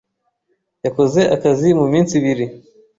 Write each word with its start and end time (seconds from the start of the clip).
Yakoze 0.85 1.21
akazi 1.35 1.67
muminsi 1.79 2.11
ibiri. 2.19 2.45